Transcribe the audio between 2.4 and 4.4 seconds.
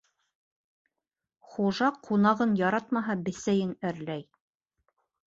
яратмаһа, бесәйен әрләй.